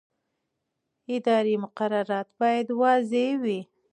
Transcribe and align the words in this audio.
اداري 1.15 1.55
مقررات 1.63 2.27
باید 2.39 2.67
واضح 2.81 3.29
وي. 3.43 3.59